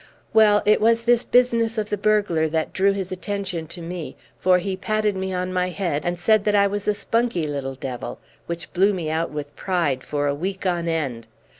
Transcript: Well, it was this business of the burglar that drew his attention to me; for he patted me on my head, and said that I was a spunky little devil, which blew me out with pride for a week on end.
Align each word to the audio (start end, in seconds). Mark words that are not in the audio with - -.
Well, 0.33 0.63
it 0.65 0.81
was 0.81 1.05
this 1.05 1.23
business 1.23 1.77
of 1.77 1.91
the 1.91 1.95
burglar 1.95 2.47
that 2.49 2.73
drew 2.73 2.91
his 2.91 3.11
attention 3.11 3.67
to 3.67 3.83
me; 3.83 4.15
for 4.39 4.57
he 4.57 4.75
patted 4.75 5.15
me 5.15 5.31
on 5.31 5.53
my 5.53 5.69
head, 5.69 6.01
and 6.03 6.17
said 6.17 6.43
that 6.45 6.55
I 6.55 6.65
was 6.65 6.87
a 6.87 6.95
spunky 6.95 7.43
little 7.45 7.75
devil, 7.75 8.17
which 8.47 8.73
blew 8.73 8.95
me 8.95 9.11
out 9.11 9.29
with 9.29 9.55
pride 9.55 10.01
for 10.03 10.25
a 10.25 10.33
week 10.33 10.65
on 10.65 10.87
end. 10.87 11.27